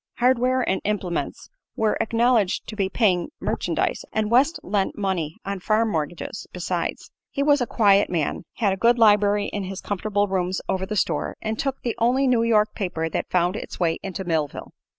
Hardware 0.17 0.67
and 0.67 0.81
implements 0.83 1.51
were 1.75 1.95
acknowledged 2.01 2.65
to 2.65 2.75
be 2.75 2.89
paying 2.89 3.29
merchandise, 3.39 4.03
and 4.11 4.31
West 4.31 4.59
lent 4.63 4.97
money 4.97 5.37
on 5.45 5.59
farm 5.59 5.91
mortgages, 5.91 6.47
besides. 6.51 7.11
He 7.29 7.43
was 7.43 7.61
a 7.61 7.67
quiet 7.67 8.09
man, 8.09 8.45
had 8.55 8.73
a 8.73 8.77
good 8.77 8.97
library 8.97 9.45
in 9.49 9.65
his 9.65 9.79
comfortable 9.79 10.27
rooms 10.27 10.59
over 10.67 10.87
the 10.87 10.95
store, 10.95 11.37
and 11.39 11.59
took 11.59 11.83
the 11.83 11.93
only 11.99 12.25
New 12.25 12.41
York 12.41 12.73
paper 12.73 13.09
that 13.11 13.29
found 13.29 13.55
its 13.55 13.79
way 13.79 13.99
into 14.01 14.23
Millville. 14.23 14.73